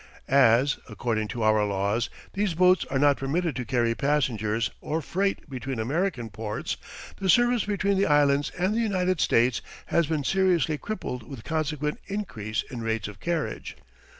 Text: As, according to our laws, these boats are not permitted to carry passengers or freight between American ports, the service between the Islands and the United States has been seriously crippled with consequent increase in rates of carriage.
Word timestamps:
As, 0.27 0.79
according 0.89 1.27
to 1.27 1.43
our 1.43 1.63
laws, 1.63 2.09
these 2.33 2.55
boats 2.55 2.85
are 2.85 2.97
not 2.97 3.17
permitted 3.17 3.55
to 3.55 3.65
carry 3.65 3.93
passengers 3.93 4.71
or 4.81 4.99
freight 4.99 5.47
between 5.47 5.77
American 5.77 6.31
ports, 6.31 6.75
the 7.17 7.29
service 7.29 7.65
between 7.65 7.97
the 7.99 8.07
Islands 8.07 8.49
and 8.57 8.73
the 8.73 8.81
United 8.81 9.21
States 9.21 9.61
has 9.85 10.07
been 10.07 10.23
seriously 10.23 10.79
crippled 10.79 11.21
with 11.29 11.43
consequent 11.43 11.99
increase 12.07 12.63
in 12.71 12.81
rates 12.81 13.07
of 13.07 13.19
carriage. 13.19 13.77